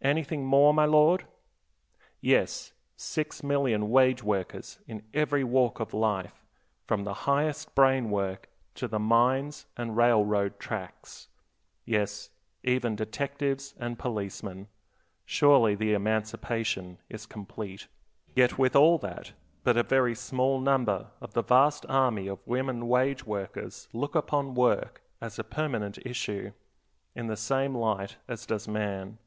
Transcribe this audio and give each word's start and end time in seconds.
Anything 0.00 0.42
more, 0.42 0.72
my 0.72 0.86
lord? 0.86 1.26
Yes, 2.22 2.72
six 2.96 3.42
million 3.42 3.90
wage 3.90 4.22
workers 4.22 4.78
in 4.88 5.02
every 5.12 5.44
walk 5.44 5.80
of 5.80 5.92
life, 5.92 6.46
from 6.86 7.04
the 7.04 7.12
highest 7.28 7.74
brain 7.74 8.08
work 8.08 8.48
to 8.76 8.88
the 8.88 8.98
mines 8.98 9.66
and 9.76 9.94
railroad 9.94 10.58
tracks; 10.58 11.28
yes, 11.84 12.30
even 12.62 12.96
detectives 12.96 13.74
and 13.78 13.98
policemen. 13.98 14.68
Surely 15.26 15.74
the 15.74 15.92
emancipation 15.92 16.96
is 17.10 17.26
complete. 17.26 17.86
Yet 18.34 18.56
with 18.56 18.74
all 18.74 18.96
that, 19.00 19.34
but 19.62 19.76
a 19.76 19.82
very 19.82 20.14
small 20.14 20.58
number 20.58 21.10
of 21.20 21.34
the 21.34 21.42
vast 21.44 21.84
army 21.90 22.28
of 22.28 22.38
women 22.46 22.88
wage 22.88 23.26
workers 23.26 23.90
look 23.92 24.14
upon 24.14 24.54
work 24.54 25.02
as 25.20 25.38
a 25.38 25.44
permanent 25.44 25.98
issue, 25.98 26.52
in 27.14 27.26
the 27.26 27.36
same 27.36 27.74
light 27.74 28.16
as 28.26 28.46
does 28.46 28.66
man. 28.66 29.18